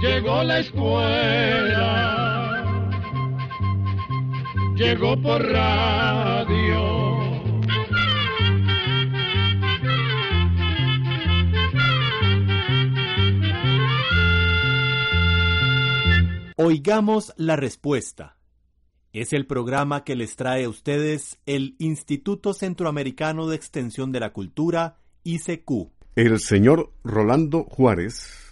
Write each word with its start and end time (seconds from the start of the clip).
Llegó 0.00 0.42
la 0.42 0.60
escuela, 0.60 1.82
llegó 4.74 5.20
por 5.20 5.42
radio. 5.42 7.00
Oigamos 16.56 17.32
la 17.36 17.56
respuesta. 17.56 18.36
Es 19.12 19.32
el 19.32 19.46
programa 19.46 20.04
que 20.04 20.14
les 20.14 20.36
trae 20.36 20.64
a 20.64 20.68
ustedes 20.68 21.38
el 21.46 21.74
Instituto 21.78 22.52
Centroamericano 22.52 23.48
de 23.48 23.56
Extensión 23.56 24.12
de 24.12 24.20
la 24.20 24.32
Cultura, 24.32 24.98
ICQ. 25.24 25.90
El 26.16 26.38
señor 26.38 26.92
Rolando 27.02 27.64
Juárez 27.64 28.49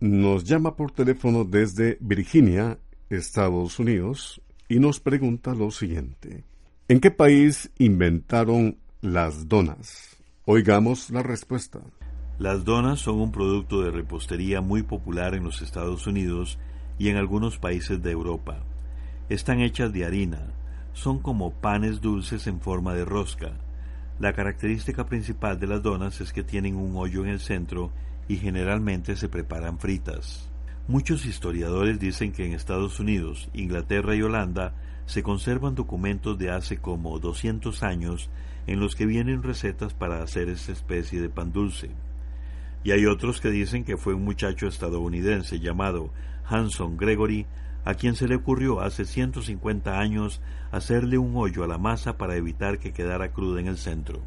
nos 0.00 0.44
llama 0.44 0.76
por 0.76 0.90
teléfono 0.90 1.44
desde 1.44 1.98
Virginia, 2.00 2.78
Estados 3.08 3.78
Unidos, 3.78 4.40
y 4.68 4.78
nos 4.78 5.00
pregunta 5.00 5.54
lo 5.54 5.70
siguiente. 5.70 6.44
¿En 6.88 7.00
qué 7.00 7.10
país 7.10 7.70
inventaron 7.78 8.76
las 9.00 9.48
donas? 9.48 10.16
Oigamos 10.44 11.10
la 11.10 11.22
respuesta. 11.22 11.80
Las 12.38 12.64
donas 12.64 13.00
son 13.00 13.20
un 13.20 13.32
producto 13.32 13.82
de 13.82 13.90
repostería 13.90 14.60
muy 14.60 14.82
popular 14.82 15.34
en 15.34 15.44
los 15.44 15.62
Estados 15.62 16.06
Unidos 16.06 16.58
y 16.98 17.08
en 17.08 17.16
algunos 17.16 17.58
países 17.58 18.02
de 18.02 18.10
Europa. 18.10 18.58
Están 19.28 19.60
hechas 19.60 19.92
de 19.92 20.04
harina, 20.04 20.52
son 20.92 21.18
como 21.18 21.52
panes 21.52 22.00
dulces 22.00 22.46
en 22.46 22.60
forma 22.60 22.94
de 22.94 23.04
rosca. 23.04 23.52
La 24.18 24.32
característica 24.32 25.06
principal 25.06 25.58
de 25.58 25.66
las 25.66 25.82
donas 25.82 26.20
es 26.20 26.32
que 26.32 26.42
tienen 26.42 26.76
un 26.76 26.96
hoyo 26.96 27.24
en 27.24 27.30
el 27.30 27.40
centro 27.40 27.92
y 28.28 28.36
generalmente 28.36 29.16
se 29.16 29.28
preparan 29.28 29.78
fritas. 29.78 30.50
Muchos 30.88 31.26
historiadores 31.26 31.98
dicen 31.98 32.32
que 32.32 32.46
en 32.46 32.52
Estados 32.52 33.00
Unidos, 33.00 33.48
Inglaterra 33.52 34.14
y 34.14 34.22
Holanda 34.22 34.74
se 35.06 35.22
conservan 35.22 35.74
documentos 35.74 36.38
de 36.38 36.50
hace 36.50 36.78
como 36.78 37.18
200 37.18 37.82
años 37.82 38.30
en 38.66 38.80
los 38.80 38.94
que 38.94 39.06
vienen 39.06 39.42
recetas 39.42 39.94
para 39.94 40.22
hacer 40.22 40.48
esta 40.48 40.72
especie 40.72 41.20
de 41.20 41.28
pan 41.28 41.52
dulce. 41.52 41.90
Y 42.84 42.92
hay 42.92 43.06
otros 43.06 43.40
que 43.40 43.50
dicen 43.50 43.84
que 43.84 43.96
fue 43.96 44.14
un 44.14 44.24
muchacho 44.24 44.66
estadounidense 44.66 45.58
llamado 45.58 46.12
Hanson 46.44 46.96
Gregory 46.96 47.46
a 47.84 47.94
quien 47.94 48.16
se 48.16 48.26
le 48.26 48.36
ocurrió 48.36 48.80
hace 48.80 49.04
150 49.04 49.98
años 49.98 50.40
hacerle 50.72 51.18
un 51.18 51.36
hoyo 51.36 51.62
a 51.62 51.68
la 51.68 51.78
masa 51.78 52.16
para 52.16 52.36
evitar 52.36 52.78
que 52.78 52.92
quedara 52.92 53.32
cruda 53.32 53.60
en 53.60 53.68
el 53.68 53.78
centro. 53.78 54.22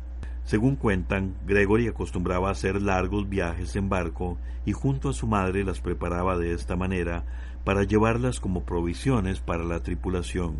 Según 0.50 0.78
cuentan, 0.78 1.36
Gregory 1.46 1.90
acostumbraba 1.90 2.50
hacer 2.50 2.82
largos 2.82 3.30
viajes 3.30 3.76
en 3.76 3.88
barco 3.88 4.40
y 4.66 4.72
junto 4.72 5.10
a 5.10 5.14
su 5.14 5.28
madre 5.28 5.64
las 5.64 5.80
preparaba 5.80 6.40
de 6.40 6.54
esta 6.54 6.76
manera 6.76 7.24
para 7.64 7.84
llevarlas 7.84 8.40
como 8.40 8.64
provisiones 8.64 9.42
para 9.42 9.64
la 9.64 9.82
tripulación. 9.84 10.56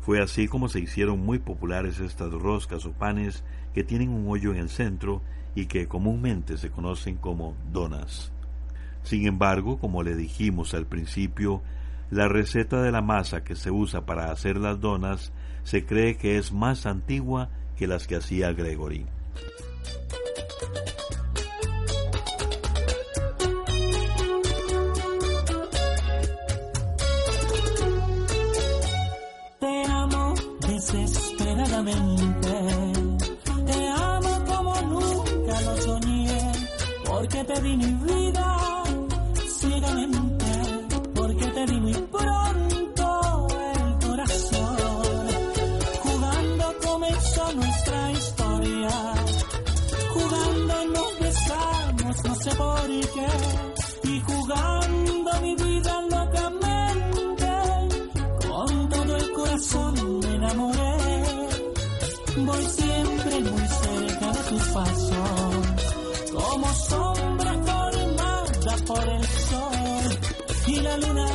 Fue 0.00 0.20
así 0.20 0.48
como 0.48 0.68
se 0.68 0.80
hicieron 0.80 1.24
muy 1.24 1.38
populares 1.38 2.00
estas 2.00 2.32
roscas 2.32 2.86
o 2.86 2.92
panes 2.92 3.44
que 3.72 3.84
tienen 3.84 4.10
un 4.10 4.28
hoyo 4.28 4.50
en 4.50 4.58
el 4.58 4.68
centro 4.68 5.22
y 5.54 5.66
que 5.66 5.86
comúnmente 5.86 6.56
se 6.56 6.72
conocen 6.72 7.18
como 7.18 7.54
donas. 7.72 8.32
Sin 9.04 9.28
embargo, 9.28 9.78
como 9.78 10.02
le 10.02 10.16
dijimos 10.16 10.74
al 10.74 10.86
principio, 10.86 11.62
la 12.10 12.26
receta 12.26 12.82
de 12.82 12.90
la 12.90 13.00
masa 13.00 13.44
que 13.44 13.54
se 13.54 13.70
usa 13.70 14.06
para 14.06 14.32
hacer 14.32 14.56
las 14.56 14.80
donas 14.80 15.32
se 15.62 15.86
cree 15.86 16.16
que 16.16 16.36
es 16.36 16.52
más 16.52 16.84
antigua 16.84 17.48
que 17.78 17.86
las 17.86 18.06
que 18.06 18.16
hacía 18.16 18.52
Gregory. 18.52 19.06
No 52.08 52.34
sé 52.34 52.54
por 52.54 52.86
qué, 52.86 54.08
y 54.08 54.20
jugando 54.20 55.30
mi 55.42 55.54
vida 55.56 56.00
locamente, 56.02 57.50
con 58.48 58.88
todo 58.88 59.16
el 59.16 59.32
corazón 59.32 60.20
me 60.20 60.34
enamoré. 60.34 60.96
Voy 62.38 62.64
siempre 62.64 63.40
muy 63.40 63.68
cerca 63.68 64.32
de 64.32 64.42
tus 64.48 64.62
pasos, 64.68 65.66
como 66.32 66.74
sombra 66.74 67.52
formada 67.52 68.76
por 68.86 69.08
el 69.08 69.24
sol 69.24 70.18
y 70.66 70.80
la 70.80 70.96
luna 70.96 71.26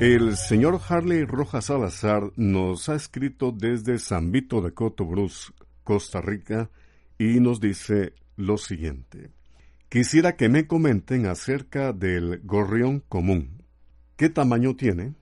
El 0.00 0.36
señor 0.36 0.80
Harley 0.88 1.24
Rojas 1.24 1.66
Salazar 1.66 2.32
nos 2.34 2.88
ha 2.88 2.96
escrito 2.96 3.52
desde 3.52 4.00
San 4.00 4.32
Vito 4.32 4.60
de 4.60 4.74
Cotobruz, 4.74 5.54
Costa 5.84 6.20
Rica, 6.20 6.68
y 7.16 7.38
nos 7.38 7.60
dice 7.60 8.12
lo 8.36 8.58
siguiente. 8.58 9.30
Quisiera 9.88 10.34
que 10.34 10.48
me 10.48 10.66
comenten 10.66 11.26
acerca 11.26 11.92
del 11.92 12.40
gorrión 12.42 13.04
común. 13.08 13.62
¿Qué 14.16 14.28
tamaño 14.28 14.74
tiene? 14.74 15.14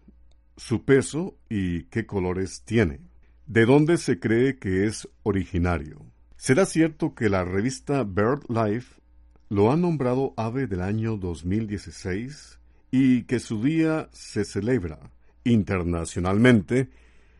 ¿Su 0.57 0.87
peso 0.87 1.37
y 1.51 1.85
qué 1.85 2.07
colores 2.07 2.63
tiene? 2.65 3.01
¿De 3.47 3.67
dónde 3.67 3.99
se 3.99 4.19
cree 4.19 4.57
que 4.59 4.87
es 4.87 5.07
originario? 5.23 6.07
¿Será 6.39 6.65
cierto 6.65 7.15
que 7.15 7.29
la 7.29 7.45
revista 7.45 8.05
BirdLife 8.05 9.03
lo 9.51 9.71
ha 9.71 9.77
nombrado 9.77 10.33
ave 10.39 10.67
del 10.67 10.81
año 10.81 11.19
2016 11.19 12.59
y 12.93 13.23
que 13.25 13.41
su 13.41 13.63
día 13.63 14.09
se 14.13 14.45
celebra 14.45 15.01
internacionalmente 15.45 16.91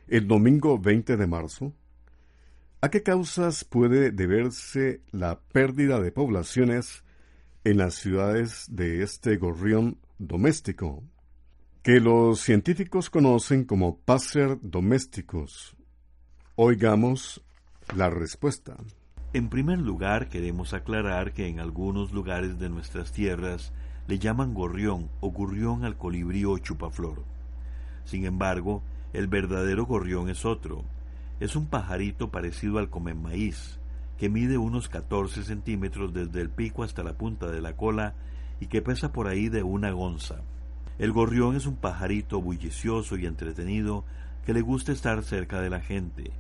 el 0.09 0.27
domingo 0.27 0.79
20 0.79 1.17
de 1.17 1.27
marzo? 1.29 1.75
¿A 2.81 2.91
qué 2.91 3.03
causas 3.05 3.63
puede 3.63 4.11
deberse 4.11 5.03
la 5.13 5.39
pérdida 5.39 6.01
de 6.01 6.11
poblaciones 6.11 7.05
en 7.65 7.77
las 7.77 7.95
ciudades 7.95 8.65
de 8.71 9.03
este 9.03 9.37
gorrión 9.37 9.99
doméstico? 10.19 11.05
Que 11.83 12.01
los 12.01 12.41
científicos 12.41 13.11
conocen 13.11 13.65
como 13.65 13.99
passer 13.99 14.59
domésticos. 14.63 15.77
Oigamos 16.57 17.43
la 17.95 18.09
respuesta. 18.09 18.77
En 19.35 19.49
primer 19.49 19.79
lugar, 19.79 20.29
queremos 20.29 20.73
aclarar 20.73 21.35
que 21.35 21.47
en 21.47 21.61
algunos 21.61 22.13
lugares 22.13 22.59
de 22.59 22.71
nuestras 22.71 23.13
tierras 23.13 23.73
le 24.07 24.19
llaman 24.19 24.55
gorrión 24.55 25.09
o 25.21 25.31
gurrión 25.31 25.85
al 25.85 25.97
colibrí 25.97 26.45
o 26.45 26.59
chupaflor. 26.59 27.23
Sin 28.05 28.25
embargo, 28.25 28.83
el 29.13 29.27
verdadero 29.27 29.87
gorrión 29.87 30.29
es 30.29 30.45
otro. 30.45 30.85
Es 31.41 31.57
un 31.57 31.67
pajarito 31.67 32.31
parecido 32.31 32.79
al 32.79 32.89
maíz, 33.15 33.79
que 34.19 34.29
mide 34.29 34.59
unos 34.59 34.89
14 34.89 35.45
centímetros 35.45 36.13
desde 36.13 36.41
el 36.41 36.51
pico 36.51 36.83
hasta 36.83 37.03
la 37.03 37.15
punta 37.15 37.51
de 37.51 37.61
la 37.61 37.77
cola 37.77 38.15
y 38.61 38.67
que 38.67 38.83
pesa 38.83 39.13
por 39.13 39.29
ahí 39.29 39.49
de 39.49 39.63
una 39.63 39.95
onza. 39.95 40.43
El 40.99 41.13
gorrión 41.13 41.57
es 41.57 41.67
un 41.67 41.77
pajarito 41.77 42.41
bullicioso 42.41 43.17
y 43.17 43.27
entretenido 43.27 44.05
que 44.45 44.55
le 44.55 44.61
gusta 44.61 44.93
estar 44.93 45.23
cerca 45.23 45.61
de 45.61 45.71
la 45.71 45.81
gente. 45.81 46.31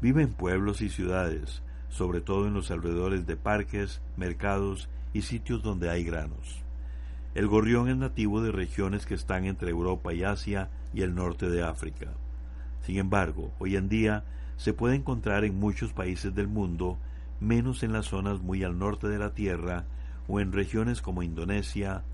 Vive 0.00 0.22
en 0.22 0.32
pueblos 0.32 0.80
y 0.80 0.88
ciudades, 0.88 1.62
sobre 1.88 2.20
todo 2.20 2.46
en 2.46 2.54
los 2.54 2.70
alrededores 2.70 3.26
de 3.26 3.36
parques, 3.36 4.00
mercados 4.16 4.88
y 5.12 5.22
sitios 5.22 5.62
donde 5.62 5.90
hay 5.90 6.04
granos. 6.04 6.65
El 7.36 7.48
gorrión 7.48 7.90
es 7.90 7.98
nativo 7.98 8.40
de 8.40 8.50
regiones 8.50 9.04
que 9.04 9.12
están 9.12 9.44
entre 9.44 9.68
Europa 9.68 10.14
y 10.14 10.24
Asia 10.24 10.70
y 10.94 11.02
el 11.02 11.14
norte 11.14 11.50
de 11.50 11.62
África. 11.62 12.06
Sin 12.80 12.96
embargo, 12.96 13.52
hoy 13.58 13.76
en 13.76 13.90
día 13.90 14.24
se 14.56 14.72
puede 14.72 14.94
encontrar 14.94 15.44
en 15.44 15.60
muchos 15.60 15.92
países 15.92 16.34
del 16.34 16.48
mundo, 16.48 16.96
menos 17.38 17.82
en 17.82 17.92
las 17.92 18.06
zonas 18.06 18.40
muy 18.40 18.64
al 18.64 18.78
norte 18.78 19.08
de 19.08 19.18
la 19.18 19.34
Tierra 19.34 19.84
o 20.26 20.40
en 20.40 20.50
regiones 20.50 21.02
como 21.02 21.22
Indonesia, 21.22 22.04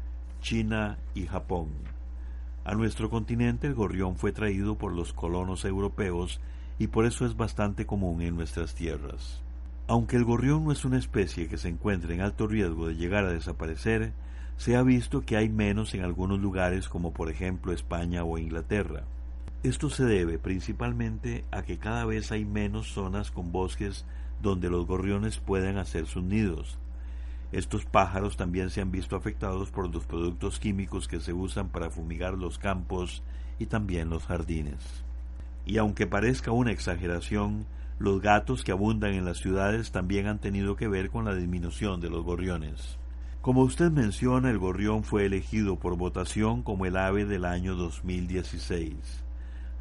China 0.40 0.98
y 1.14 1.26
Japón. 1.26 1.68
A 2.64 2.74
nuestro 2.74 3.08
continente 3.08 3.68
el 3.68 3.74
gorrión 3.74 4.16
fue 4.16 4.32
traído 4.32 4.76
por 4.76 4.92
los 4.92 5.12
colonos 5.12 5.64
europeos 5.64 6.40
y 6.80 6.88
por 6.88 7.06
eso 7.06 7.26
es 7.26 7.36
bastante 7.36 7.86
común 7.86 8.22
en 8.22 8.34
nuestras 8.34 8.74
tierras. 8.74 9.40
Aunque 9.86 10.16
el 10.16 10.24
gorrión 10.24 10.64
no 10.64 10.72
es 10.72 10.84
una 10.84 10.98
especie 10.98 11.46
que 11.46 11.58
se 11.58 11.68
encuentre 11.68 12.12
en 12.12 12.22
alto 12.22 12.48
riesgo 12.48 12.88
de 12.88 12.96
llegar 12.96 13.24
a 13.24 13.32
desaparecer, 13.32 14.12
se 14.56 14.76
ha 14.76 14.82
visto 14.82 15.24
que 15.24 15.36
hay 15.36 15.48
menos 15.48 15.94
en 15.94 16.02
algunos 16.02 16.40
lugares 16.40 16.88
como 16.88 17.12
por 17.12 17.30
ejemplo 17.30 17.72
España 17.72 18.24
o 18.24 18.38
Inglaterra. 18.38 19.04
Esto 19.62 19.90
se 19.90 20.04
debe 20.04 20.38
principalmente 20.38 21.44
a 21.50 21.62
que 21.62 21.78
cada 21.78 22.04
vez 22.04 22.32
hay 22.32 22.44
menos 22.44 22.92
zonas 22.92 23.30
con 23.30 23.52
bosques 23.52 24.04
donde 24.40 24.68
los 24.68 24.86
gorriones 24.86 25.38
puedan 25.38 25.78
hacer 25.78 26.06
sus 26.06 26.24
nidos. 26.24 26.78
Estos 27.52 27.84
pájaros 27.84 28.36
también 28.36 28.70
se 28.70 28.80
han 28.80 28.90
visto 28.90 29.14
afectados 29.14 29.70
por 29.70 29.92
los 29.92 30.04
productos 30.04 30.58
químicos 30.58 31.06
que 31.06 31.20
se 31.20 31.32
usan 31.32 31.68
para 31.68 31.90
fumigar 31.90 32.34
los 32.34 32.58
campos 32.58 33.22
y 33.58 33.66
también 33.66 34.10
los 34.10 34.24
jardines. 34.24 35.04
Y 35.64 35.76
aunque 35.78 36.06
parezca 36.06 36.50
una 36.50 36.72
exageración, 36.72 37.66
los 37.98 38.20
gatos 38.20 38.64
que 38.64 38.72
abundan 38.72 39.12
en 39.12 39.24
las 39.24 39.38
ciudades 39.38 39.92
también 39.92 40.26
han 40.26 40.40
tenido 40.40 40.76
que 40.76 40.88
ver 40.88 41.10
con 41.10 41.24
la 41.24 41.34
disminución 41.34 42.00
de 42.00 42.10
los 42.10 42.24
gorriones. 42.24 42.98
Como 43.42 43.62
usted 43.62 43.90
menciona, 43.90 44.50
el 44.50 44.58
gorrión 44.58 45.02
fue 45.02 45.26
elegido 45.26 45.74
por 45.74 45.96
votación 45.96 46.62
como 46.62 46.86
el 46.86 46.96
ave 46.96 47.24
del 47.24 47.44
año 47.44 47.74
2016. 47.74 48.94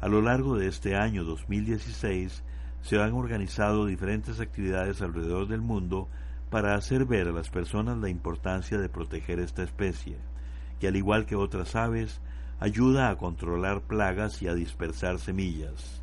A 0.00 0.08
lo 0.08 0.20
largo 0.20 0.56
de 0.56 0.66
este 0.66 0.96
año 0.96 1.22
2016 1.22 2.42
se 2.82 3.00
han 3.00 3.12
organizado 3.12 3.86
diferentes 3.86 4.40
actividades 4.40 5.00
alrededor 5.00 5.46
del 5.46 5.60
mundo 5.60 6.08
para 6.50 6.74
hacer 6.74 7.04
ver 7.04 7.28
a 7.28 7.32
las 7.32 7.50
personas 7.50 7.98
la 7.98 8.08
importancia 8.08 8.78
de 8.78 8.88
proteger 8.88 9.38
esta 9.38 9.62
especie, 9.62 10.16
que 10.80 10.88
al 10.88 10.96
igual 10.96 11.24
que 11.24 11.36
otras 11.36 11.76
aves, 11.76 12.20
ayuda 12.58 13.10
a 13.10 13.16
controlar 13.16 13.82
plagas 13.82 14.42
y 14.42 14.48
a 14.48 14.54
dispersar 14.54 15.20
semillas. 15.20 16.02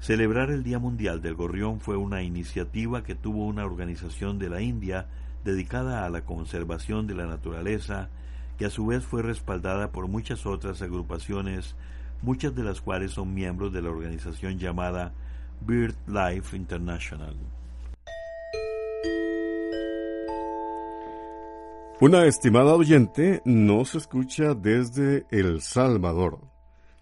Celebrar 0.00 0.50
el 0.50 0.62
Día 0.62 0.78
Mundial 0.78 1.20
del 1.20 1.34
Gorrión 1.34 1.78
fue 1.78 1.98
una 1.98 2.22
iniciativa 2.22 3.02
que 3.02 3.14
tuvo 3.14 3.44
una 3.44 3.66
organización 3.66 4.38
de 4.38 4.48
la 4.48 4.62
India 4.62 5.08
dedicada 5.46 6.04
a 6.04 6.10
la 6.10 6.22
conservación 6.22 7.06
de 7.06 7.14
la 7.14 7.24
naturaleza, 7.24 8.10
que 8.58 8.66
a 8.66 8.70
su 8.70 8.86
vez 8.86 9.04
fue 9.04 9.22
respaldada 9.22 9.92
por 9.92 10.08
muchas 10.08 10.44
otras 10.44 10.82
agrupaciones, 10.82 11.76
muchas 12.20 12.54
de 12.54 12.64
las 12.64 12.80
cuales 12.80 13.12
son 13.12 13.32
miembros 13.32 13.72
de 13.72 13.80
la 13.80 13.90
organización 13.90 14.58
llamada 14.58 15.14
BirdLife 15.60 16.56
International. 16.56 17.36
Una 22.00 22.26
estimada 22.26 22.74
oyente 22.74 23.40
nos 23.46 23.94
escucha 23.94 24.54
desde 24.54 25.24
El 25.30 25.62
Salvador. 25.62 26.40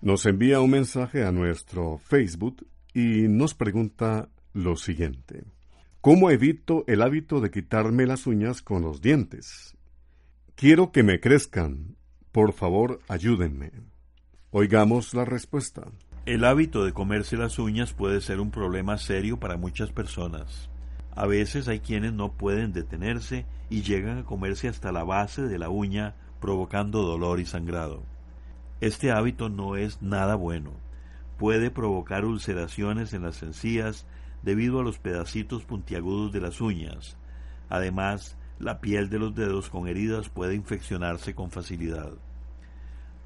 Nos 0.00 0.26
envía 0.26 0.61
un 0.61 0.70
mensaje 0.70 1.25
a 1.25 1.32
nuestro 1.32 1.99
Facebook 1.99 2.64
y 2.93 3.26
nos 3.26 3.55
pregunta 3.55 4.29
lo 4.52 4.76
siguiente. 4.76 5.54
¿Cómo 6.05 6.31
evito 6.31 6.85
el 6.87 7.01
hábito 7.01 7.41
de 7.41 7.51
quitarme 7.51 8.05
las 8.05 8.27
uñas 8.27 8.61
con 8.61 8.83
los 8.83 9.01
dientes? 9.01 9.75
Quiero 10.55 10.93
que 10.93 11.03
me 11.03 11.19
crezcan. 11.19 11.97
Por 12.31 12.53
favor, 12.53 13.01
ayúdenme. 13.09 13.73
Oigamos 14.51 15.15
la 15.15 15.25
respuesta. 15.25 15.87
El 16.27 16.45
hábito 16.45 16.85
de 16.85 16.93
comerse 16.93 17.39
las 17.39 17.59
uñas 17.59 17.95
puede 17.95 18.21
ser 18.21 18.40
un 18.40 18.50
problema 18.50 18.99
serio 18.99 19.40
para 19.40 19.57
muchas 19.57 19.93
personas. 19.93 20.69
A 21.17 21.25
veces 21.25 21.69
hay 21.69 21.81
quienes 21.81 22.12
no 22.12 22.33
pueden 22.33 22.75
detenerse 22.75 23.47
y 23.71 23.81
llegan 23.81 24.19
a 24.19 24.25
comerse 24.25 24.69
hasta 24.69 24.93
la 24.93 25.05
base 25.05 25.49
de 25.49 25.59
la 25.59 25.71
uña, 25.71 26.17
provocando 26.38 27.00
dolor 27.00 27.40
y 27.40 27.47
sangrado. 27.47 28.02
Este 28.83 29.11
hábito 29.11 29.49
no 29.49 29.76
es 29.76 30.02
nada 30.02 30.35
bueno 30.35 30.85
puede 31.37 31.71
provocar 31.71 32.25
ulceraciones 32.25 33.12
en 33.12 33.23
las 33.23 33.43
encías 33.43 34.07
debido 34.45 34.81
a 34.81 34.83
los 34.83 34.99
pedacitos 34.99 35.65
puntiagudos 35.65 36.33
de 36.33 36.41
las 36.41 36.61
uñas. 36.61 37.17
Además, 37.71 38.37
la 38.59 38.81
piel 38.81 39.09
de 39.09 39.19
los 39.19 39.35
dedos 39.35 39.71
con 39.71 39.89
heridas 39.89 40.29
puede 40.29 40.55
infeccionarse 40.55 41.35
con 41.35 41.51
facilidad. 41.51 42.13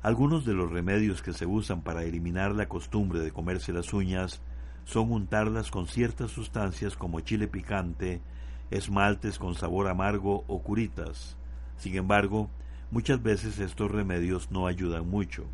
Algunos 0.01 0.45
de 0.47 0.55
los 0.55 0.71
remedios 0.71 1.21
que 1.21 1.33
se 1.33 1.45
usan 1.45 1.83
para 1.83 2.05
eliminar 2.05 2.55
la 2.55 2.69
costumbre 2.69 3.19
de 3.21 3.33
comerse 3.33 3.73
las 3.73 3.93
uñas 3.93 4.41
son 4.85 5.11
untarlas 5.11 5.71
con 5.71 5.87
ciertas 5.89 6.31
sustancias 6.31 6.97
como 6.97 7.21
chile 7.21 7.49
picante, 7.49 8.23
esmaltes 8.71 9.39
con 9.39 9.55
sabor 9.55 9.89
amargo 9.89 10.45
o 10.47 10.63
curitas. 10.63 11.37
Sin 11.79 11.97
embargo, 11.97 12.49
muchas 12.93 13.23
veces 13.23 13.59
estos 13.59 13.91
remedios 13.91 14.51
no 14.53 14.67
ayudan 14.67 15.09
mucho. 15.09 15.45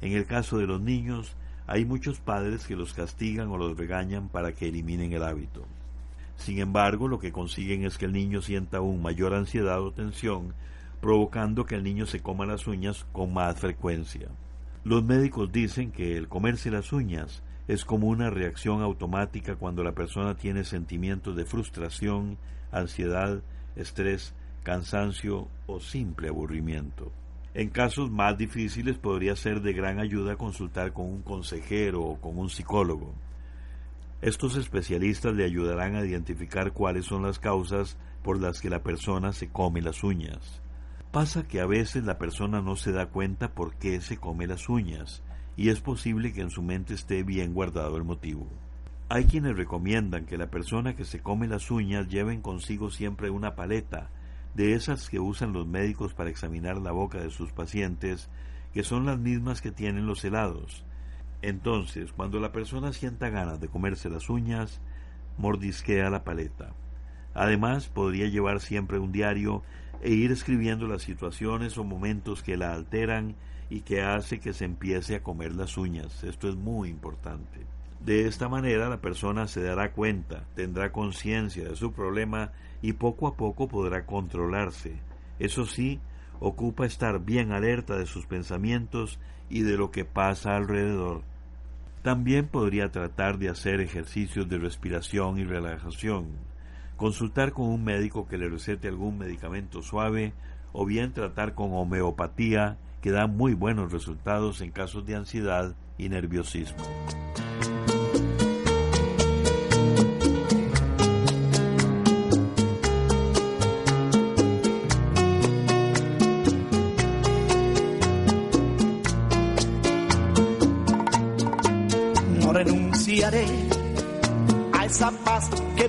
En 0.00 0.12
el 0.12 0.26
caso 0.26 0.58
de 0.58 0.66
los 0.66 0.80
niños, 0.80 1.36
hay 1.66 1.84
muchos 1.84 2.20
padres 2.20 2.66
que 2.66 2.76
los 2.76 2.92
castigan 2.92 3.48
o 3.48 3.56
los 3.56 3.76
regañan 3.76 4.28
para 4.28 4.52
que 4.52 4.68
eliminen 4.68 5.12
el 5.12 5.22
hábito. 5.22 5.64
Sin 6.36 6.58
embargo, 6.58 7.08
lo 7.08 7.18
que 7.18 7.32
consiguen 7.32 7.84
es 7.84 7.96
que 7.96 8.04
el 8.04 8.12
niño 8.12 8.42
sienta 8.42 8.78
aún 8.78 9.00
mayor 9.00 9.34
ansiedad 9.34 9.80
o 9.80 9.92
tensión, 9.92 10.54
provocando 11.00 11.64
que 11.64 11.74
el 11.76 11.84
niño 11.84 12.06
se 12.06 12.20
coma 12.20 12.46
las 12.46 12.66
uñas 12.66 13.06
con 13.12 13.32
más 13.32 13.58
frecuencia. 13.58 14.28
Los 14.84 15.04
médicos 15.04 15.52
dicen 15.52 15.90
que 15.90 16.16
el 16.16 16.28
comerse 16.28 16.70
las 16.70 16.92
uñas 16.92 17.42
es 17.68 17.84
como 17.84 18.08
una 18.08 18.28
reacción 18.28 18.82
automática 18.82 19.56
cuando 19.56 19.82
la 19.82 19.92
persona 19.92 20.34
tiene 20.34 20.64
sentimientos 20.64 21.34
de 21.34 21.46
frustración, 21.46 22.36
ansiedad, 22.70 23.40
estrés, 23.76 24.34
cansancio 24.62 25.48
o 25.66 25.80
simple 25.80 26.28
aburrimiento. 26.28 27.10
En 27.54 27.68
casos 27.68 28.10
más 28.10 28.36
difíciles 28.36 28.98
podría 28.98 29.36
ser 29.36 29.62
de 29.62 29.72
gran 29.72 30.00
ayuda 30.00 30.34
consultar 30.34 30.92
con 30.92 31.06
un 31.06 31.22
consejero 31.22 32.02
o 32.02 32.20
con 32.20 32.36
un 32.36 32.50
psicólogo. 32.50 33.14
Estos 34.22 34.56
especialistas 34.56 35.34
le 35.34 35.44
ayudarán 35.44 35.94
a 35.94 36.04
identificar 36.04 36.72
cuáles 36.72 37.06
son 37.06 37.22
las 37.22 37.38
causas 37.38 37.96
por 38.24 38.40
las 38.40 38.60
que 38.60 38.70
la 38.70 38.82
persona 38.82 39.32
se 39.32 39.50
come 39.50 39.82
las 39.82 40.02
uñas. 40.02 40.60
Pasa 41.12 41.46
que 41.46 41.60
a 41.60 41.66
veces 41.66 42.02
la 42.02 42.18
persona 42.18 42.60
no 42.60 42.74
se 42.74 42.90
da 42.90 43.06
cuenta 43.06 43.54
por 43.54 43.76
qué 43.76 44.00
se 44.00 44.16
come 44.16 44.48
las 44.48 44.68
uñas, 44.68 45.22
y 45.56 45.68
es 45.68 45.80
posible 45.80 46.32
que 46.32 46.40
en 46.40 46.50
su 46.50 46.60
mente 46.60 46.94
esté 46.94 47.22
bien 47.22 47.54
guardado 47.54 47.96
el 47.96 48.02
motivo. 48.02 48.48
Hay 49.08 49.26
quienes 49.26 49.56
recomiendan 49.56 50.26
que 50.26 50.38
la 50.38 50.50
persona 50.50 50.96
que 50.96 51.04
se 51.04 51.20
come 51.20 51.46
las 51.46 51.70
uñas 51.70 52.08
lleven 52.08 52.40
consigo 52.40 52.90
siempre 52.90 53.30
una 53.30 53.54
paleta, 53.54 54.10
de 54.54 54.74
esas 54.74 55.08
que 55.08 55.20
usan 55.20 55.52
los 55.52 55.66
médicos 55.66 56.14
para 56.14 56.30
examinar 56.30 56.78
la 56.78 56.92
boca 56.92 57.18
de 57.18 57.30
sus 57.30 57.52
pacientes, 57.52 58.28
que 58.72 58.84
son 58.84 59.06
las 59.06 59.18
mismas 59.18 59.60
que 59.60 59.72
tienen 59.72 60.06
los 60.06 60.24
helados. 60.24 60.84
Entonces, 61.42 62.12
cuando 62.12 62.40
la 62.40 62.52
persona 62.52 62.92
sienta 62.92 63.28
ganas 63.28 63.60
de 63.60 63.68
comerse 63.68 64.08
las 64.08 64.30
uñas, 64.30 64.80
mordisquea 65.36 66.08
la 66.10 66.24
paleta. 66.24 66.72
Además, 67.34 67.88
podría 67.88 68.28
llevar 68.28 68.60
siempre 68.60 68.98
un 68.98 69.12
diario 69.12 69.62
e 70.00 70.10
ir 70.10 70.30
escribiendo 70.30 70.86
las 70.86 71.02
situaciones 71.02 71.76
o 71.76 71.84
momentos 71.84 72.42
que 72.42 72.56
la 72.56 72.72
alteran 72.72 73.34
y 73.70 73.80
que 73.80 74.02
hace 74.02 74.38
que 74.38 74.52
se 74.52 74.64
empiece 74.64 75.16
a 75.16 75.22
comer 75.22 75.54
las 75.54 75.76
uñas. 75.76 76.22
Esto 76.22 76.48
es 76.48 76.56
muy 76.56 76.88
importante. 76.88 77.66
De 78.00 78.26
esta 78.26 78.48
manera 78.48 78.88
la 78.88 79.00
persona 79.00 79.48
se 79.48 79.62
dará 79.62 79.92
cuenta, 79.92 80.44
tendrá 80.54 80.92
conciencia 80.92 81.68
de 81.68 81.76
su 81.76 81.92
problema 81.92 82.52
y 82.84 82.92
poco 82.92 83.26
a 83.26 83.34
poco 83.34 83.66
podrá 83.66 84.04
controlarse. 84.04 84.98
Eso 85.38 85.64
sí, 85.64 86.00
ocupa 86.38 86.84
estar 86.84 87.18
bien 87.24 87.50
alerta 87.50 87.96
de 87.96 88.04
sus 88.04 88.26
pensamientos 88.26 89.18
y 89.48 89.62
de 89.62 89.78
lo 89.78 89.90
que 89.90 90.04
pasa 90.04 90.54
alrededor. 90.54 91.22
También 92.02 92.46
podría 92.46 92.92
tratar 92.92 93.38
de 93.38 93.48
hacer 93.48 93.80
ejercicios 93.80 94.50
de 94.50 94.58
respiración 94.58 95.38
y 95.38 95.44
relajación, 95.44 96.26
consultar 96.98 97.54
con 97.54 97.68
un 97.68 97.84
médico 97.84 98.28
que 98.28 98.36
le 98.36 98.50
recete 98.50 98.88
algún 98.88 99.16
medicamento 99.16 99.80
suave 99.80 100.34
o 100.74 100.84
bien 100.84 101.14
tratar 101.14 101.54
con 101.54 101.72
homeopatía 101.72 102.76
que 103.00 103.12
da 103.12 103.26
muy 103.26 103.54
buenos 103.54 103.92
resultados 103.92 104.60
en 104.60 104.72
casos 104.72 105.06
de 105.06 105.16
ansiedad 105.16 105.74
y 105.96 106.10
nerviosismo. 106.10 106.84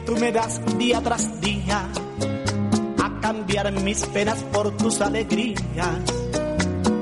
Tú 0.05 0.15
me 0.17 0.31
das 0.31 0.61
día 0.77 1.01
tras 1.01 1.41
día, 1.41 1.87
a 3.03 3.19
cambiar 3.21 3.71
mis 3.71 4.05
penas 4.05 4.43
por 4.53 4.75
tus 4.77 5.01
alegrías 5.01 5.99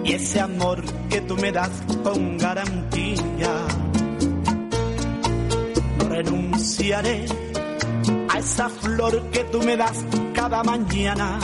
y 0.04 0.14
ese 0.14 0.40
amor 0.40 0.82
que 1.10 1.22
tú 1.22 1.36
me 1.36 1.52
das 1.52 1.70
con 2.04 2.38
garantía. 2.38 3.68
No 5.98 6.10
renunciaré 6.10 7.26
a 8.30 8.40
esa 8.40 8.70
flor 8.70 9.30
que 9.32 9.44
tú 9.46 9.62
me 9.62 9.76
das 9.76 10.06
cada 10.34 10.64
mañana, 10.64 11.40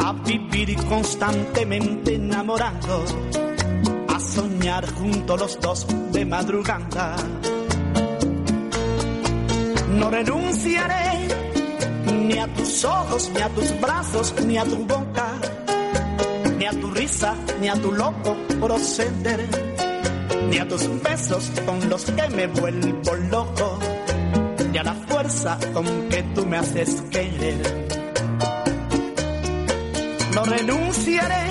a 0.00 0.12
vivir 0.12 0.76
constantemente 0.84 2.16
enamorado, 2.16 3.04
a 4.08 4.20
soñar 4.20 4.92
juntos 4.94 5.40
los 5.40 5.60
dos 5.60 5.86
de 6.12 6.24
madrugada. 6.24 7.37
No 9.90 10.10
renunciaré 10.10 11.28
ni 12.12 12.38
a 12.38 12.46
tus 12.48 12.84
ojos, 12.84 13.30
ni 13.34 13.40
a 13.40 13.48
tus 13.48 13.80
brazos, 13.80 14.34
ni 14.44 14.58
a 14.58 14.64
tu 14.64 14.76
boca 14.84 15.38
ni 16.58 16.66
a 16.66 16.70
tu 16.72 16.90
risa, 16.90 17.34
ni 17.60 17.68
a 17.68 17.74
tu 17.74 17.92
loco 17.92 18.36
proceder, 18.60 19.40
ni 20.50 20.58
a 20.58 20.66
tus 20.66 20.88
besos 21.02 21.50
con 21.64 21.88
los 21.88 22.04
que 22.04 22.28
me 22.30 22.46
vuelvo 22.48 23.14
loco, 23.30 23.78
ni 24.72 24.78
a 24.78 24.82
la 24.82 24.94
fuerza 24.94 25.56
con 25.72 25.84
que 26.08 26.22
tú 26.34 26.44
me 26.46 26.56
haces 26.58 27.02
querer. 27.10 27.88
No 30.34 30.44
renunciaré 30.44 31.46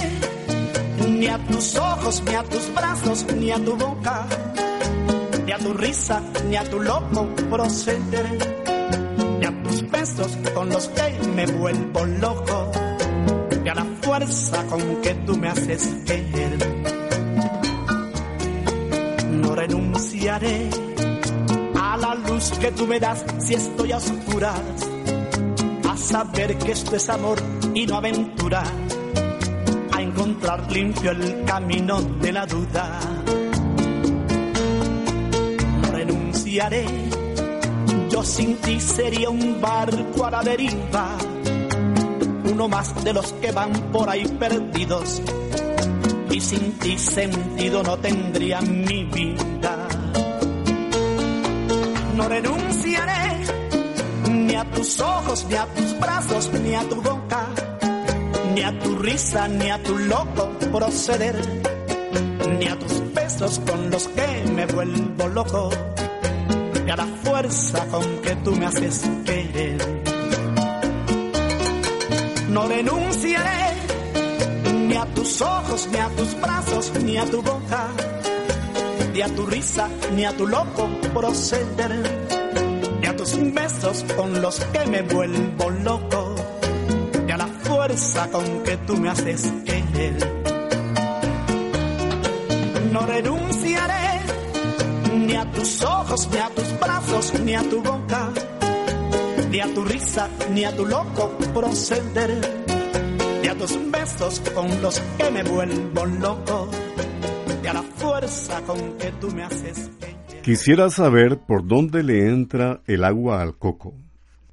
ni 1.07 1.27
a 1.27 1.37
tus 1.37 1.75
ojos, 1.77 2.21
ni 2.25 2.35
a 2.35 2.43
tus 2.43 2.73
brazos, 2.73 3.25
ni 3.33 3.51
a 3.51 3.57
tu 3.63 3.75
boca, 3.77 4.25
ni 5.47 5.53
a 5.53 5.57
tu 5.59 5.73
risa, 5.73 6.21
ni 6.49 6.57
a 6.57 6.63
tu 6.69 6.77
loco 6.77 7.25
proceder, 7.49 8.27
ni 9.39 9.45
a 9.45 9.63
tus 9.63 9.89
besos 9.89 10.37
con 10.53 10.67
los 10.67 10.89
que 10.89 11.17
me 11.35 11.45
vuelvo 11.45 12.05
loco 12.05 12.69
y 13.63 13.69
a 13.69 13.75
la 13.75 13.85
fuerza 14.01 14.65
con 14.65 15.01
que 15.01 15.13
tú 15.25 15.37
me 15.37 15.47
haces 15.47 15.87
querer. 16.05 16.57
No 19.31 19.55
renunciaré 19.55 20.69
a 21.79 21.95
la 21.95 22.15
luz 22.15 22.51
que 22.59 22.71
tú 22.73 22.85
me 22.85 22.99
das 22.99 23.23
si 23.39 23.53
estoy 23.53 23.93
a 23.93 23.97
oscuras, 23.97 24.61
a 25.89 25.95
saber 25.95 26.57
que 26.57 26.73
esto 26.73 26.97
es 26.97 27.09
amor 27.09 27.37
y 27.73 27.87
no 27.87 27.95
aventura, 27.95 28.63
a 29.93 30.01
encontrar 30.01 30.69
limpio 30.69 31.11
el 31.11 31.45
camino 31.45 32.01
de 32.01 32.33
la 32.33 32.45
duda. 32.45 32.99
Yo 38.09 38.23
sin 38.23 38.57
ti 38.57 38.79
sería 38.79 39.29
un 39.29 39.61
barco 39.61 40.25
a 40.25 40.31
la 40.31 40.41
deriva 40.41 41.15
uno 42.51 42.67
más 42.67 43.03
de 43.03 43.13
los 43.13 43.31
que 43.33 43.51
van 43.51 43.71
por 43.91 44.09
ahí 44.09 44.25
perdidos. 44.39 45.21
Y 46.31 46.41
sin 46.41 46.71
ti 46.79 46.97
sentido 46.97 47.83
no 47.83 47.97
tendría 47.97 48.59
mi 48.61 49.03
vida. 49.03 49.87
No 52.15 52.27
renunciaré 52.27 53.37
ni 54.31 54.55
a 54.55 54.63
tus 54.71 54.99
ojos, 54.99 55.45
ni 55.47 55.55
a 55.55 55.65
tus 55.67 55.99
brazos, 55.99 56.51
ni 56.53 56.73
a 56.73 56.89
tu 56.89 56.95
boca, 56.95 57.47
ni 58.55 58.63
a 58.63 58.79
tu 58.79 58.95
risa, 58.95 59.47
ni 59.47 59.69
a 59.69 59.83
tu 59.83 59.95
loco 59.95 60.49
proceder, 60.71 61.35
ni 62.57 62.65
a 62.65 62.79
tus 62.79 63.13
besos 63.13 63.59
con 63.59 63.91
los 63.91 64.07
que 64.07 64.51
me 64.51 64.65
vuelvo 64.65 65.27
loco, 65.27 65.69
a 66.91 66.95
la 66.95 67.07
fuerza 67.23 67.85
con 67.87 68.21
que 68.21 68.35
tú 68.37 68.51
me 68.55 68.65
haces 68.65 69.09
querer 69.25 70.07
no 72.57 72.67
renunciaré 72.67 73.73
ni 74.87 74.95
a 74.95 75.05
tus 75.13 75.41
ojos, 75.41 75.87
ni 75.91 75.97
a 75.97 76.09
tus 76.09 76.41
brazos, 76.41 76.91
ni 77.03 77.15
a 77.15 77.25
tu 77.25 77.39
boca, 77.43 77.87
ni 79.13 79.21
a 79.21 79.27
tu 79.27 79.45
risa, 79.45 79.87
ni 80.15 80.25
a 80.25 80.31
tu 80.31 80.47
loco 80.47 80.89
proceder, 81.13 81.93
ni 82.99 83.05
a 83.05 83.15
tus 83.15 83.53
besos 83.53 84.03
con 84.15 84.41
los 84.41 84.59
que 84.59 84.85
me 84.87 85.03
vuelvo 85.03 85.69
loco, 85.69 86.35
ni 87.27 87.31
a 87.31 87.37
la 87.37 87.47
fuerza 87.47 88.27
con 88.31 88.63
que 88.63 88.77
tú 88.87 88.97
me 88.97 89.09
haces 89.09 89.53
querer. 89.63 90.17
No 92.91 93.05
renunciaré 93.05 93.56
ni 95.37 95.43
a 95.43 95.51
tus 95.51 95.83
ojos, 95.83 96.29
ni 96.31 96.37
a 96.39 96.49
tus 96.49 96.79
brazos, 96.79 97.39
ni 97.41 97.53
a 97.53 97.61
tu 97.69 97.81
boca 97.81 98.33
ni 99.51 99.59
a 99.59 99.73
tu 99.73 99.85
risa, 99.85 100.29
ni 100.51 100.65
a 100.65 100.75
tu 100.75 100.85
loco 100.85 101.37
proceder, 101.53 102.31
ni 103.41 103.47
a 103.47 103.55
tus 103.55 103.79
besos 103.91 104.41
con 104.53 104.81
los 104.81 104.99
que 105.17 105.31
me 105.31 105.43
vuelvo 105.43 106.05
loco, 106.05 106.69
ni 107.61 107.67
a 107.67 107.73
la 107.73 107.83
fuerza 107.83 108.61
con 108.63 108.97
que 108.97 109.11
tú 109.21 109.31
me 109.31 109.43
haces. 109.43 109.89
Quisiera 110.43 110.89
saber 110.89 111.37
por 111.39 111.65
dónde 111.65 112.03
le 112.03 112.27
entra 112.27 112.81
el 112.87 113.03
agua 113.03 113.41
al 113.41 113.57
coco. 113.57 113.93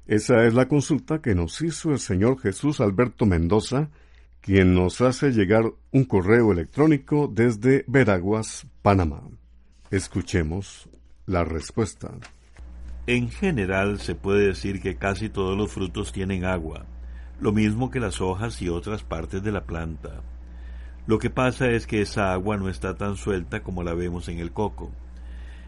Esa 0.07 0.45
es 0.45 0.53
la 0.53 0.67
consulta 0.67 1.19
que 1.19 1.35
nos 1.35 1.61
hizo 1.61 1.91
el 1.91 1.99
señor 1.99 2.39
Jesús 2.39 2.79
Alberto 2.79 3.25
Mendoza, 3.25 3.89
quien 4.39 4.75
nos 4.75 5.01
hace 5.01 5.31
llegar 5.31 5.63
un 5.91 6.05
correo 6.05 6.51
electrónico 6.51 7.27
desde 7.27 7.83
Veraguas, 7.87 8.65
Panamá. 8.81 9.23
Escuchemos 9.95 10.89
la 11.25 11.45
respuesta. 11.45 12.11
En 13.07 13.29
general 13.29 14.01
se 14.01 14.13
puede 14.13 14.47
decir 14.47 14.81
que 14.81 14.97
casi 14.97 15.29
todos 15.29 15.57
los 15.57 15.71
frutos 15.71 16.11
tienen 16.11 16.43
agua, 16.43 16.85
lo 17.39 17.53
mismo 17.53 17.89
que 17.89 18.01
las 18.01 18.19
hojas 18.19 18.61
y 18.61 18.67
otras 18.67 19.03
partes 19.03 19.41
de 19.41 19.53
la 19.53 19.63
planta. 19.63 20.21
Lo 21.07 21.17
que 21.17 21.29
pasa 21.29 21.69
es 21.69 21.87
que 21.87 22.01
esa 22.01 22.33
agua 22.33 22.57
no 22.57 22.67
está 22.67 22.95
tan 22.95 23.15
suelta 23.15 23.63
como 23.63 23.83
la 23.83 23.93
vemos 23.93 24.27
en 24.27 24.39
el 24.39 24.51
coco. 24.51 24.91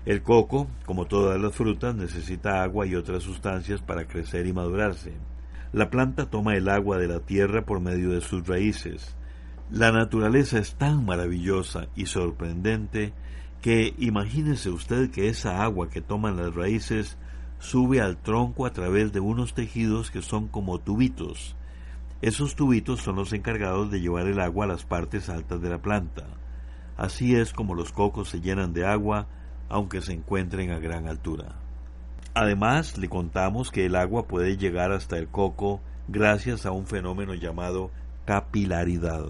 El 0.05 0.23
coco, 0.23 0.67
como 0.85 1.05
todas 1.05 1.39
las 1.39 1.55
frutas, 1.55 1.95
necesita 1.95 2.63
agua 2.63 2.85
y 2.85 2.95
otras 2.95 3.23
sustancias 3.23 3.81
para 3.81 4.09
crecer 4.09 4.45
y 4.45 4.51
madurarse. 4.51 5.13
La 5.71 5.89
planta 5.89 6.29
toma 6.29 6.57
el 6.57 6.67
agua 6.67 6.97
de 6.97 7.07
la 7.07 7.21
tierra 7.21 7.65
por 7.65 7.79
medio 7.79 8.09
de 8.09 8.19
sus 8.19 8.45
raíces. 8.45 9.15
La 9.71 9.93
naturaleza 9.93 10.59
es 10.59 10.75
tan 10.75 11.05
maravillosa 11.05 11.87
y 11.95 12.07
sorprendente 12.07 13.13
que 13.61 13.93
imagínese 13.97 14.69
usted 14.69 15.09
que 15.09 15.29
esa 15.29 15.63
agua 15.63 15.89
que 15.89 16.01
toman 16.01 16.37
las 16.37 16.53
raíces 16.53 17.17
sube 17.59 18.01
al 18.01 18.17
tronco 18.17 18.65
a 18.65 18.71
través 18.71 19.11
de 19.11 19.19
unos 19.19 19.53
tejidos 19.53 20.11
que 20.11 20.21
son 20.21 20.47
como 20.47 20.79
tubitos. 20.79 21.55
Esos 22.21 22.55
tubitos 22.55 23.01
son 23.01 23.15
los 23.15 23.33
encargados 23.33 23.91
de 23.91 23.99
llevar 24.01 24.27
el 24.27 24.39
agua 24.39 24.65
a 24.65 24.69
las 24.69 24.85
partes 24.85 25.29
altas 25.29 25.61
de 25.61 25.69
la 25.69 25.81
planta. 25.81 26.25
Así 26.97 27.35
es 27.35 27.53
como 27.53 27.75
los 27.75 27.91
cocos 27.91 28.29
se 28.29 28.41
llenan 28.41 28.73
de 28.73 28.85
agua 28.85 29.27
aunque 29.69 30.01
se 30.01 30.13
encuentren 30.13 30.71
a 30.71 30.79
gran 30.79 31.07
altura. 31.07 31.55
Además, 32.33 32.97
le 32.97 33.09
contamos 33.09 33.71
que 33.71 33.85
el 33.85 33.95
agua 33.95 34.27
puede 34.27 34.57
llegar 34.57 34.91
hasta 34.91 35.17
el 35.17 35.27
coco 35.27 35.81
gracias 36.07 36.65
a 36.65 36.71
un 36.71 36.85
fenómeno 36.85 37.33
llamado 37.33 37.91
capilaridad. 38.25 39.25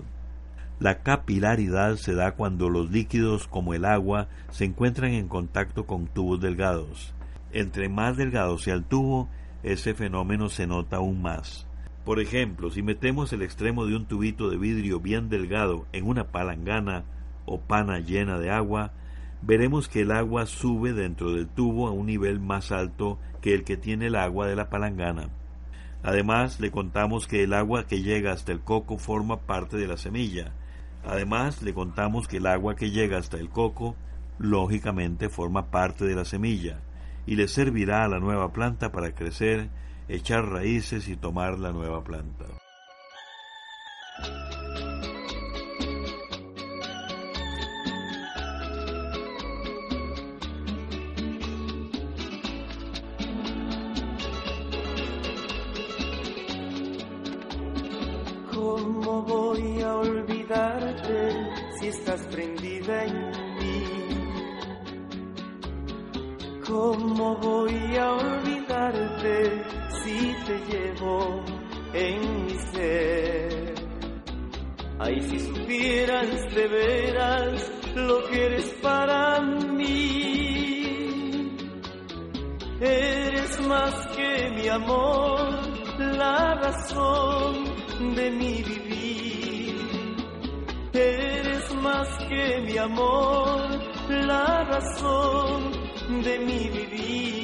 La 0.79 0.99
capilaridad 0.99 1.95
se 1.95 2.13
da 2.13 2.33
cuando 2.33 2.69
los 2.69 2.91
líquidos 2.91 3.47
como 3.47 3.73
el 3.73 3.83
agua 3.83 4.27
se 4.51 4.65
encuentran 4.65 5.11
en 5.11 5.27
contacto 5.27 5.87
con 5.87 6.05
tubos 6.05 6.39
delgados. 6.39 7.15
Entre 7.51 7.89
más 7.89 8.15
delgado 8.15 8.59
sea 8.59 8.75
el 8.75 8.83
tubo, 8.83 9.27
ese 9.63 9.95
fenómeno 9.95 10.49
se 10.49 10.67
nota 10.67 10.97
aún 10.97 11.19
más. 11.19 11.65
Por 12.05 12.19
ejemplo, 12.19 12.69
si 12.69 12.83
metemos 12.83 13.33
el 13.33 13.41
extremo 13.41 13.87
de 13.87 13.95
un 13.95 14.05
tubito 14.05 14.51
de 14.51 14.57
vidrio 14.57 14.99
bien 14.99 15.29
delgado 15.29 15.87
en 15.93 16.05
una 16.05 16.25
palangana 16.25 17.05
o 17.47 17.59
pana 17.59 17.99
llena 17.99 18.37
de 18.37 18.51
agua, 18.51 18.91
veremos 19.41 19.89
que 19.89 20.01
el 20.01 20.11
agua 20.11 20.45
sube 20.45 20.93
dentro 20.93 21.33
del 21.33 21.47
tubo 21.47 21.87
a 21.87 21.91
un 21.91 22.05
nivel 22.05 22.39
más 22.39 22.71
alto 22.71 23.17
que 23.41 23.55
el 23.55 23.63
que 23.63 23.77
tiene 23.77 24.07
el 24.07 24.15
agua 24.15 24.45
de 24.45 24.55
la 24.55 24.69
palangana. 24.69 25.29
Además, 26.03 26.59
le 26.59 26.69
contamos 26.69 27.25
que 27.25 27.43
el 27.43 27.53
agua 27.53 27.87
que 27.87 28.03
llega 28.03 28.31
hasta 28.31 28.51
el 28.51 28.59
coco 28.59 28.99
forma 28.99 29.37
parte 29.41 29.77
de 29.77 29.87
la 29.87 29.97
semilla. 29.97 30.53
Además, 31.07 31.61
le 31.61 31.73
contamos 31.73 32.27
que 32.27 32.37
el 32.37 32.47
agua 32.47 32.75
que 32.75 32.91
llega 32.91 33.17
hasta 33.17 33.37
el 33.37 33.49
coco, 33.49 33.95
lógicamente, 34.39 35.29
forma 35.29 35.71
parte 35.71 36.03
de 36.03 36.15
la 36.15 36.25
semilla 36.25 36.81
y 37.25 37.35
le 37.35 37.47
servirá 37.47 38.03
a 38.03 38.09
la 38.09 38.19
nueva 38.19 38.51
planta 38.51 38.91
para 38.91 39.15
crecer, 39.15 39.69
echar 40.09 40.49
raíces 40.49 41.07
y 41.07 41.15
tomar 41.15 41.59
la 41.59 41.71
nueva 41.71 42.03
planta. 42.03 42.45
Ay, 74.99 75.21
si 75.21 75.39
supieras 75.39 76.55
de 76.55 76.67
veras 76.67 77.71
lo 77.95 78.23
que 78.27 78.45
eres 78.45 78.73
para 78.81 79.39
mí. 79.41 79.97
Eres 82.79 83.67
más 83.67 84.07
que 84.15 84.49
mi 84.55 84.67
amor, 84.67 85.49
la 85.99 86.55
razón 86.55 87.63
de 88.15 88.31
mi 88.31 88.63
vivir. 88.63 89.75
Eres 90.93 91.75
más 91.75 92.07
que 92.27 92.61
mi 92.61 92.77
amor, 92.77 93.61
la 94.09 94.63
razón 94.63 95.71
de 96.23 96.39
mi 96.39 96.69
vivir. 96.69 97.37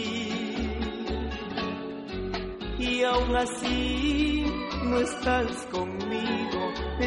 Y 2.79 3.03
aún 3.03 3.36
así 3.36 4.43
no 4.83 4.98
estás 5.00 5.67
conmigo, 5.72 5.92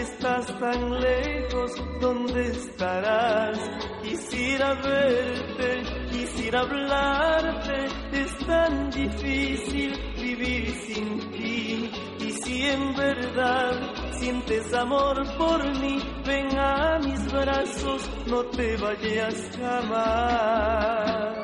estás 0.00 0.46
tan 0.58 1.00
lejos, 1.00 1.72
¿dónde 2.00 2.48
estarás? 2.48 3.58
Quisiera 4.02 4.74
verte, 4.74 5.82
quisiera 6.10 6.60
hablarte, 6.60 7.86
es 8.12 8.38
tan 8.46 8.90
difícil 8.90 9.92
vivir 10.16 10.70
sin 10.86 11.30
ti. 11.32 11.90
Y 12.20 12.30
si 12.32 12.66
en 12.68 12.94
verdad 12.94 14.12
sientes 14.18 14.72
amor 14.74 15.22
por 15.36 15.64
mí, 15.80 15.98
ven 16.24 16.58
a 16.58 16.98
mis 16.98 17.32
brazos, 17.32 18.10
no 18.26 18.44
te 18.46 18.76
vayas 18.76 19.50
jamás. 19.58 21.36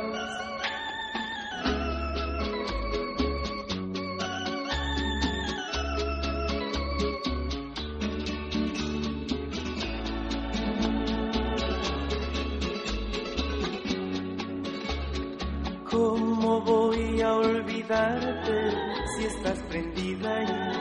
Si 17.92 19.24
estás 19.26 19.58
prendida 19.68 20.40
en 20.40 20.68
mí? 20.68 20.78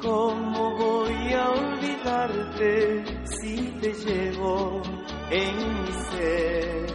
¿Cómo 0.00 0.76
voy 0.76 1.32
a 1.32 1.50
olvidarte 1.50 3.04
si 3.24 3.56
te 3.80 3.92
llevo 3.92 4.80
en 5.30 5.56
mi 5.56 5.92
ser? 6.10 6.86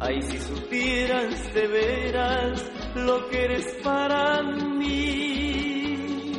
Ay, 0.00 0.22
si 0.22 0.38
supieras 0.38 1.54
de 1.54 1.66
veras 1.68 2.70
lo 2.96 3.28
que 3.28 3.44
eres 3.44 3.66
para 3.84 4.42
mí. 4.42 6.32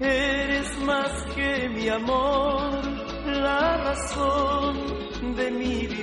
Eres 0.00 0.78
más 0.80 1.24
que 1.36 1.68
mi 1.68 1.88
amor, 1.88 2.84
la 3.26 3.76
razón 3.76 5.36
de 5.36 5.50
mi 5.52 5.86
vivir. 5.86 5.99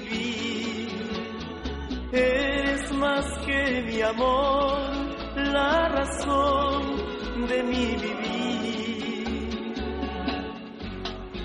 Que 3.46 3.82
mi 3.84 4.02
amor, 4.02 4.78
la 5.36 5.90
razón 5.90 6.98
de 7.48 7.64
mi 7.64 7.96
vivir. 7.96 9.38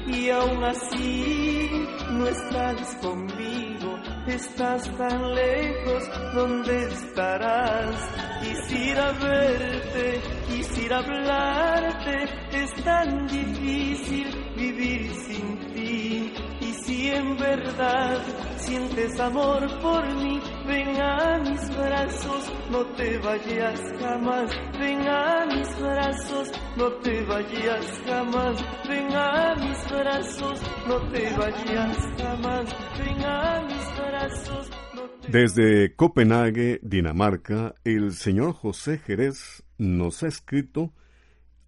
Y 0.07 0.31
aún 0.31 0.63
así 0.65 1.71
no 2.11 2.27
estás 2.27 2.95
conmigo, 2.97 3.99
estás 4.27 4.83
tan 4.99 5.35
lejos, 5.35 6.03
¿dónde 6.35 6.89
estarás? 6.89 7.97
Quisiera 8.43 9.13
verte, 9.13 10.21
quisiera 10.49 10.99
hablarte, 10.99 12.25
es 12.53 12.85
tan 12.85 13.27
difícil 13.29 14.29
vivir 14.57 15.11
sin 15.15 15.73
ti. 15.73 16.35
Y 16.61 16.73
si 16.85 17.11
en 17.11 17.37
verdad 17.39 18.19
sientes 18.59 19.19
amor 19.19 19.67
por 19.81 20.05
mí, 20.17 20.41
ven 20.66 21.01
a 21.01 21.38
mis 21.38 21.77
brazos, 21.77 22.53
no 22.70 22.85
te 22.96 23.18
vayas 23.18 23.81
jamás. 24.01 24.51
Ven 24.79 25.01
a 25.09 25.46
mis 25.46 25.81
brazos, 25.81 26.51
no 26.77 26.92
te 27.01 27.22
vayas 27.25 27.87
jamás. 28.07 28.64
Ven 28.88 29.12
a 29.14 29.55
mis 29.57 29.90
brazos, 29.90 30.62
no 30.87 31.11
te 31.11 31.31
vayas 31.37 31.96
jamás. 32.18 32.75
A 33.25 33.62
mis 33.66 33.98
brazos. 33.98 34.70
Desde 35.29 35.94
Copenhague, 35.94 36.81
Dinamarca, 36.83 37.75
el 37.85 38.12
señor 38.12 38.53
José 38.55 38.98
Jerez 38.98 39.62
nos 39.79 40.22
ha 40.22 40.29
escrito 40.29 40.92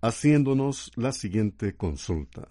haciéndonos 0.01 0.91
la 0.97 1.13
siguiente 1.13 1.75
consulta. 1.75 2.49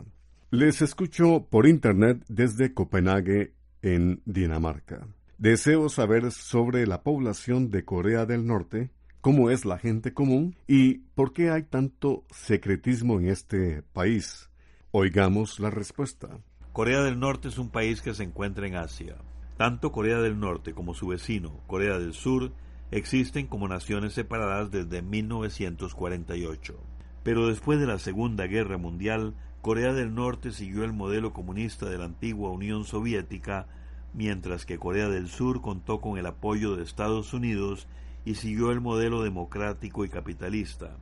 Les 0.52 0.82
escucho 0.82 1.48
por 1.50 1.68
internet 1.68 2.24
desde 2.28 2.74
Copenhague, 2.74 3.54
en 3.84 4.22
Dinamarca. 4.26 5.06
Deseo 5.38 5.90
saber 5.90 6.32
sobre 6.32 6.86
la 6.86 7.02
población 7.02 7.70
de 7.72 7.84
Corea 7.84 8.26
del 8.26 8.46
Norte, 8.46 8.92
cómo 9.20 9.50
es 9.50 9.66
la 9.66 9.80
gente 9.80 10.14
común 10.14 10.56
y 10.68 11.00
por 11.16 11.34
qué 11.34 11.50
hay 11.50 11.64
tanto 11.64 12.24
secretismo 12.30 13.20
en 13.20 13.28
este 13.28 13.82
país. 13.82 14.50
Oigamos 14.92 15.60
la 15.60 15.70
respuesta. 15.70 16.30
Corea 16.72 17.02
del 17.02 17.20
Norte 17.20 17.48
es 17.48 17.58
un 17.58 17.70
país 17.70 18.02
que 18.02 18.14
se 18.14 18.24
encuentra 18.24 18.68
en 18.68 18.76
Asia. 18.76 19.16
Tanto 19.58 19.92
Corea 19.92 20.20
del 20.20 20.40
Norte 20.40 20.74
como 20.74 20.94
su 20.94 21.08
vecino, 21.08 21.62
Corea 21.68 21.98
del 21.98 22.14
Sur, 22.14 22.52
existen 22.92 23.48
como 23.48 23.68
naciones 23.68 24.14
separadas 24.14 24.72
desde 24.72 25.02
1948. 25.02 26.76
Pero 27.24 27.48
después 27.48 27.80
de 27.80 27.88
la 27.88 27.98
Segunda 27.98 28.46
Guerra 28.46 28.78
Mundial, 28.78 29.34
Corea 29.62 29.94
del 29.94 30.14
Norte 30.14 30.52
siguió 30.52 30.84
el 30.84 30.94
modelo 30.94 31.34
comunista 31.34 31.90
de 31.90 31.98
la 31.98 32.06
antigua 32.06 32.52
Unión 32.52 32.84
Soviética, 32.84 33.68
mientras 34.14 34.66
que 34.66 34.78
Corea 34.78 35.10
del 35.10 35.28
Sur 35.28 35.62
contó 35.62 36.02
con 36.02 36.18
el 36.18 36.26
apoyo 36.26 36.76
de 36.76 36.84
Estados 36.84 37.34
Unidos 37.34 37.88
y 38.26 38.36
siguió 38.36 38.72
el 38.72 38.82
modelo 38.82 39.24
democrático 39.24 40.06
y 40.06 40.10
capitalista. 40.10 40.96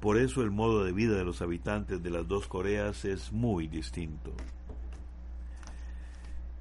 Por 0.00 0.16
eso 0.16 0.42
el 0.42 0.50
modo 0.50 0.84
de 0.84 0.92
vida 0.92 1.16
de 1.16 1.24
los 1.24 1.42
habitantes 1.42 2.02
de 2.02 2.10
las 2.10 2.26
dos 2.28 2.46
Coreas 2.46 3.04
es 3.04 3.32
muy 3.32 3.66
distinto. 3.66 4.32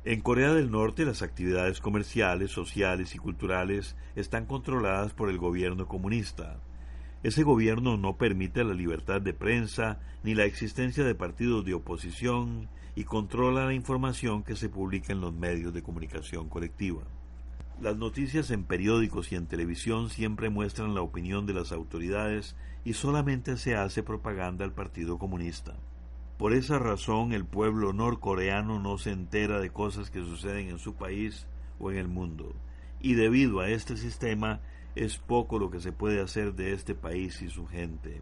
En 0.05 0.21
Corea 0.21 0.53
del 0.53 0.71
Norte 0.71 1.05
las 1.05 1.21
actividades 1.21 1.79
comerciales, 1.79 2.51
sociales 2.51 3.13
y 3.13 3.17
culturales 3.17 3.95
están 4.15 4.45
controladas 4.45 5.13
por 5.13 5.29
el 5.29 5.37
gobierno 5.37 5.87
comunista. 5.87 6.57
Ese 7.27 7.43
gobierno 7.43 7.97
no 7.97 8.15
permite 8.15 8.63
la 8.63 8.73
libertad 8.73 9.19
de 9.19 9.33
prensa 9.33 9.99
ni 10.23 10.33
la 10.33 10.45
existencia 10.45 11.03
de 11.03 11.13
partidos 11.13 11.65
de 11.65 11.73
oposición 11.73 12.69
y 12.95 13.03
controla 13.03 13.65
la 13.65 13.73
información 13.73 14.43
que 14.43 14.55
se 14.55 14.69
publica 14.69 15.11
en 15.11 15.19
los 15.19 15.33
medios 15.33 15.73
de 15.73 15.83
comunicación 15.83 16.47
colectiva. 16.47 17.01
Las 17.81 17.97
noticias 17.97 18.49
en 18.49 18.63
periódicos 18.63 19.29
y 19.33 19.35
en 19.35 19.45
televisión 19.45 20.09
siempre 20.09 20.49
muestran 20.49 20.95
la 20.95 21.01
opinión 21.01 21.45
de 21.45 21.53
las 21.53 21.73
autoridades 21.73 22.55
y 22.85 22.93
solamente 22.93 23.57
se 23.57 23.75
hace 23.75 24.03
propaganda 24.03 24.63
al 24.63 24.71
Partido 24.71 25.17
Comunista. 25.17 25.75
Por 26.37 26.53
esa 26.53 26.79
razón 26.79 27.33
el 27.33 27.43
pueblo 27.43 27.91
norcoreano 27.91 28.79
no 28.79 28.97
se 28.97 29.11
entera 29.11 29.59
de 29.59 29.69
cosas 29.69 30.09
que 30.09 30.23
suceden 30.23 30.69
en 30.69 30.79
su 30.79 30.93
país 30.93 31.45
o 31.77 31.91
en 31.91 31.97
el 31.97 32.07
mundo. 32.07 32.55
Y 33.01 33.15
debido 33.15 33.59
a 33.59 33.69
este 33.69 33.97
sistema 33.97 34.61
es 35.03 35.17
poco 35.17 35.59
lo 35.59 35.69
que 35.69 35.79
se 35.79 35.91
puede 35.91 36.21
hacer 36.21 36.53
de 36.53 36.73
este 36.73 36.95
país 36.95 37.41
y 37.41 37.49
su 37.49 37.67
gente. 37.67 38.21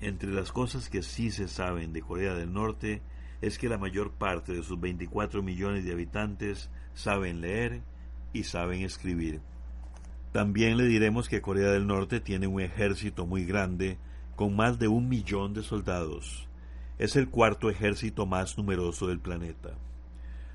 Entre 0.00 0.30
las 0.30 0.52
cosas 0.52 0.88
que 0.88 1.02
sí 1.02 1.30
se 1.30 1.48
saben 1.48 1.92
de 1.92 2.02
Corea 2.02 2.34
del 2.34 2.52
Norte 2.52 3.02
es 3.40 3.58
que 3.58 3.68
la 3.68 3.78
mayor 3.78 4.12
parte 4.12 4.52
de 4.52 4.62
sus 4.62 4.80
24 4.80 5.42
millones 5.42 5.84
de 5.84 5.92
habitantes 5.92 6.70
saben 6.94 7.40
leer 7.40 7.82
y 8.32 8.44
saben 8.44 8.82
escribir. 8.82 9.40
También 10.32 10.76
le 10.76 10.84
diremos 10.84 11.28
que 11.28 11.42
Corea 11.42 11.70
del 11.70 11.86
Norte 11.86 12.20
tiene 12.20 12.46
un 12.46 12.60
ejército 12.60 13.26
muy 13.26 13.44
grande 13.44 13.98
con 14.36 14.56
más 14.56 14.78
de 14.78 14.88
un 14.88 15.08
millón 15.08 15.54
de 15.54 15.62
soldados 15.62 16.48
es 17.02 17.16
el 17.16 17.28
cuarto 17.28 17.68
ejército 17.68 18.26
más 18.26 18.56
numeroso 18.56 19.08
del 19.08 19.18
planeta. 19.18 19.70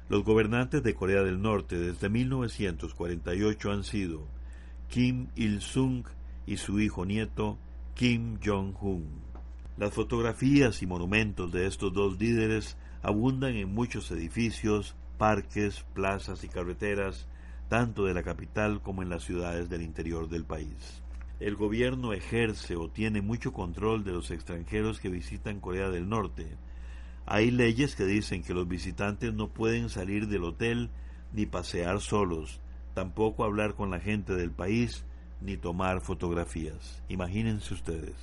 Los 0.07 0.23
gobernantes 0.23 0.81
de 0.81 0.93
Corea 0.93 1.21
del 1.21 1.41
Norte 1.41 1.77
desde 1.77 2.07
1948 2.07 3.69
han 3.69 3.83
sido 3.83 4.27
Kim 4.89 5.28
Il-sung 5.36 6.06
y 6.45 6.58
su 6.58 6.80
hijo 6.80 7.06
nieto 7.06 7.58
Kim 7.93 8.39
Jong-un. 8.43 9.21
Las 9.78 9.93
fotografías 9.93 10.82
y 10.82 10.88
monumentos 10.88 11.52
de 11.52 11.67
estos 11.67 11.93
dos 11.93 12.19
líderes 12.19 12.78
abundan 13.02 13.56
en 13.56 13.73
muchos 13.73 14.10
edificios, 14.12 14.95
parques, 15.17 15.86
plazas 15.93 16.43
y 16.43 16.47
carreteras, 16.47 17.28
tanto 17.69 18.06
de 18.06 18.13
la 18.13 18.23
capital 18.23 18.82
como 18.82 19.04
en 19.04 19.10
las 19.10 19.23
ciudades 19.23 19.69
del 19.69 19.82
interior 19.82 20.30
del 20.30 20.45
país 20.45 21.04
el 21.39 21.56
gobierno 21.56 22.13
ejerce 22.13 22.76
o 22.76 22.89
tiene 22.89 23.21
mucho 23.21 23.54
control 23.54 24.04
de 24.04 24.12
los 24.12 24.32
extranjeros 24.32 25.00
que 25.00 25.10
visitan 25.10 25.60
Corea 25.60 25.89
del 25.89 26.10
Norte. 26.10 26.47
Hay 27.26 27.52
leyes 27.52 27.95
que 27.95 28.06
dicen 28.06 28.41
que 28.41 28.54
los 28.54 28.67
visitantes 28.67 29.34
no 29.34 29.50
pueden 29.50 29.89
salir 29.89 30.28
del 30.28 30.43
hotel 30.43 30.89
ni 31.34 31.45
pasear 31.45 32.02
solos, 32.02 32.60
tampoco 32.97 33.43
hablar 33.43 33.75
con 33.75 33.91
la 33.91 33.99
gente 33.99 34.33
del 34.33 34.49
país 34.49 35.05
ni 35.39 35.55
tomar 35.55 36.01
fotografías. 36.01 37.03
Imagínense 37.10 37.75
ustedes. 37.75 38.15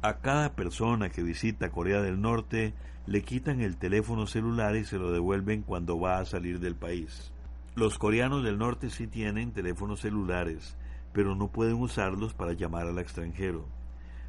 A 0.00 0.20
cada 0.20 0.54
persona 0.54 1.10
que 1.10 1.22
visita 1.22 1.70
Corea 1.70 2.00
del 2.00 2.18
Norte 2.18 2.72
le 3.06 3.20
quitan 3.20 3.60
el 3.60 3.76
teléfono 3.76 4.26
celular 4.26 4.74
y 4.74 4.86
se 4.86 4.96
lo 4.96 5.12
devuelven 5.12 5.60
cuando 5.60 6.00
va 6.00 6.16
a 6.16 6.24
salir 6.24 6.60
del 6.60 6.76
país. 6.76 7.30
Los 7.74 7.98
coreanos 7.98 8.42
del 8.42 8.56
norte 8.56 8.88
sí 8.88 9.06
tienen 9.06 9.52
teléfonos 9.52 10.00
celulares, 10.00 10.78
pero 11.12 11.36
no 11.36 11.48
pueden 11.48 11.74
usarlos 11.74 12.32
para 12.32 12.54
llamar 12.54 12.86
al 12.86 12.98
extranjero. 12.98 13.66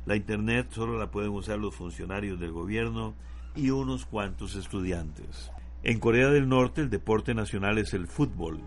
La 0.06 0.18
Internet 0.18 0.68
solo 0.72 1.00
la 1.00 1.12
pueden 1.12 1.32
usar 1.32 1.60
los 1.60 1.74
funcionarios 1.74 2.42
del 2.42 2.52
gobierno 2.52 3.14
y 3.56 3.70
unos 3.70 4.06
cuantos 4.06 4.58
estudiantes. 4.58 5.50
En 5.82 6.02
Corea 6.02 6.28
del 6.28 6.50
Norte 6.50 6.82
el 6.82 6.90
deporte 6.90 7.34
nacional 7.34 7.78
es 7.78 7.94
el 7.94 8.08
fútbol, 8.08 8.60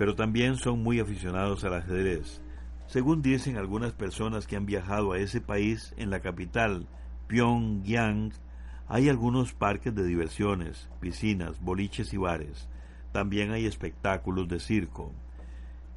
pero 0.00 0.14
también 0.14 0.56
son 0.56 0.82
muy 0.82 0.98
aficionados 0.98 1.62
al 1.62 1.74
ajedrez. 1.74 2.40
Según 2.86 3.20
dicen 3.20 3.58
algunas 3.58 3.92
personas 3.92 4.46
que 4.46 4.56
han 4.56 4.64
viajado 4.64 5.12
a 5.12 5.18
ese 5.18 5.42
país, 5.42 5.92
en 5.98 6.08
la 6.08 6.20
capital, 6.20 6.88
Pyongyang, 7.26 8.32
hay 8.88 9.10
algunos 9.10 9.52
parques 9.52 9.94
de 9.94 10.02
diversiones, 10.04 10.88
piscinas, 11.00 11.60
boliches 11.60 12.14
y 12.14 12.16
bares. 12.16 12.66
También 13.12 13.50
hay 13.50 13.66
espectáculos 13.66 14.48
de 14.48 14.58
circo. 14.58 15.12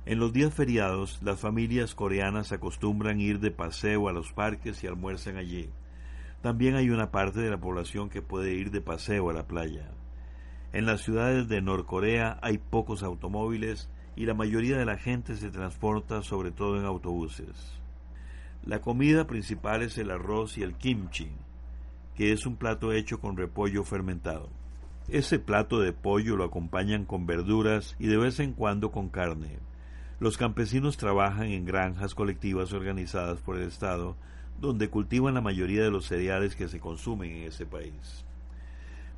En 0.06 0.20
los 0.20 0.34
días 0.34 0.54
feriados, 0.54 1.22
las 1.24 1.40
familias 1.40 1.96
coreanas 1.96 2.52
acostumbran 2.52 3.22
ir 3.22 3.40
de 3.40 3.52
paseo 3.52 4.10
a 4.10 4.12
los 4.12 4.34
parques 4.34 4.84
y 4.84 4.88
almuerzan 4.88 5.38
allí. 5.38 5.70
También 6.42 6.76
hay 6.76 6.90
una 6.90 7.10
parte 7.10 7.40
de 7.40 7.50
la 7.50 7.62
población 7.62 8.10
que 8.10 8.22
puede 8.22 8.54
ir 8.54 8.70
de 8.70 8.82
paseo 8.82 9.30
a 9.30 9.34
la 9.34 9.48
playa. 9.48 9.92
En 10.74 10.88
las 10.88 11.02
ciudades 11.02 11.48
de 11.48 11.62
Norcorea 11.62 12.38
hay 12.42 12.58
pocos 12.58 13.02
automóviles 13.02 13.90
y 14.16 14.26
la 14.26 14.34
mayoría 14.34 14.78
de 14.78 14.86
la 14.86 14.98
gente 14.98 15.36
se 15.36 15.50
transporta 15.50 16.22
sobre 16.22 16.52
todo 16.52 16.78
en 16.78 16.86
autobuses. 16.86 17.80
La 18.66 18.80
comida 18.80 19.28
principal 19.28 19.82
es 19.82 19.98
el 19.98 20.12
arroz 20.12 20.58
y 20.58 20.64
el 20.64 20.76
kimchi, 20.76 21.30
que 22.16 22.32
es 22.32 22.46
un 22.46 22.56
plato 22.56 22.94
hecho 22.94 23.20
con 23.20 23.36
repollo 23.36 23.84
fermentado. 23.84 24.50
Ese 25.10 25.38
plato 25.38 25.80
de 25.80 25.92
pollo 25.92 26.38
lo 26.38 26.46
acompañan 26.46 27.06
con 27.06 27.26
verduras 27.26 27.96
y 28.00 28.08
de 28.08 28.18
vez 28.18 28.40
en 28.40 28.54
cuando 28.54 28.92
con 28.92 29.10
carne. 29.10 29.60
Los 30.20 30.38
campesinos 30.38 30.96
trabajan 30.96 31.48
en 31.48 31.66
granjas 31.66 32.16
colectivas 32.16 32.72
organizadas 32.72 33.40
por 33.42 33.58
el 33.58 33.64
Estado, 33.68 34.16
donde 34.62 34.90
cultivan 34.90 35.34
la 35.34 35.42
mayoría 35.42 35.84
de 35.84 35.92
los 35.92 36.06
cereales 36.06 36.56
que 36.56 36.70
se 36.70 36.80
consumen 36.80 37.32
en 37.32 37.44
ese 37.48 37.66
país. 37.66 38.24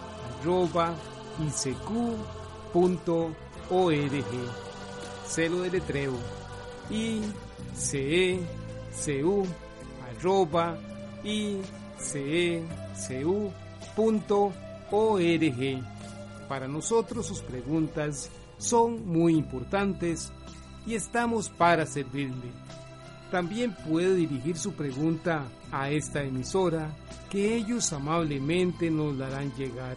arroba 0.41 0.95
Celo 5.27 5.61
de 5.61 5.69
letreo 5.69 6.13
i 6.89 7.21
c 7.73 7.97
e 7.99 8.43
c 8.91 9.23
u 9.23 9.45
arroba 10.09 10.77
i 11.23 11.61
cecu.org. 11.99 12.73
Para 16.49 16.67
nosotros 16.67 17.25
sus 17.27 17.41
preguntas 17.41 18.29
son 18.57 19.07
muy 19.07 19.35
importantes 19.35 20.33
y 20.85 20.95
estamos 20.95 21.49
para 21.49 21.85
servirle. 21.85 22.51
También 23.31 23.73
puede 23.87 24.15
dirigir 24.15 24.57
su 24.57 24.73
pregunta 24.73 25.45
a 25.71 25.89
esta 25.89 26.21
emisora 26.23 26.93
que 27.29 27.55
ellos 27.55 27.93
amablemente 27.93 28.91
nos 28.91 29.15
la 29.15 29.27
harán 29.27 29.55
llegar. 29.55 29.95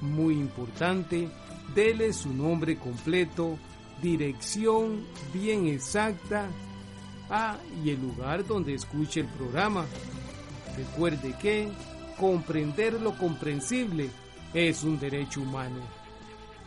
Muy 0.00 0.34
importante, 0.34 1.28
dele 1.74 2.12
su 2.12 2.32
nombre 2.32 2.76
completo, 2.76 3.58
dirección 4.02 5.04
bien 5.32 5.66
exacta 5.66 6.48
ah, 7.28 7.56
y 7.84 7.90
el 7.90 8.00
lugar 8.00 8.46
donde 8.46 8.74
escuche 8.74 9.20
el 9.20 9.26
programa. 9.26 9.86
Recuerde 10.76 11.34
que 11.40 11.68
comprender 12.18 13.00
lo 13.00 13.16
comprensible 13.16 14.10
es 14.54 14.84
un 14.84 14.98
derecho 14.98 15.40
humano. 15.40 15.80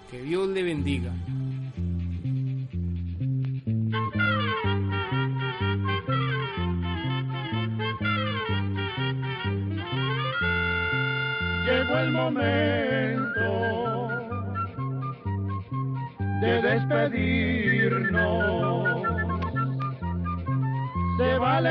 Que 0.10 0.22
Dios 0.22 0.48
le 0.48 0.64
bendiga. 0.64 1.12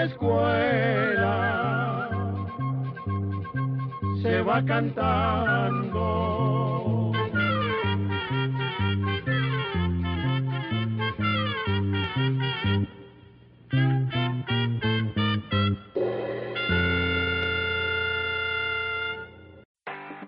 La 0.03 0.09
escuela, 0.09 1.39
se 4.21 4.43
va 4.43 4.65
cantando. 4.65 6.33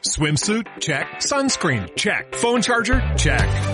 Swimsuit? 0.03 0.67
Check. 0.79 1.07
Sunscreen? 1.19 1.89
Check. 1.97 2.35
Phone 2.37 2.63
charger? 2.63 3.03
Check. 3.17 3.74